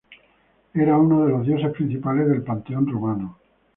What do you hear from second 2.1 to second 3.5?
del panteón romano.